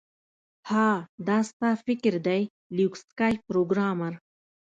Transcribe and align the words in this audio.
ها 0.69 0.89
دا 1.27 1.37
ستا 1.49 1.69
فکر 1.85 2.13
دی 2.27 2.41
لیوک 2.75 2.93
سکای 3.01 3.33
پروګرامر 3.47 4.13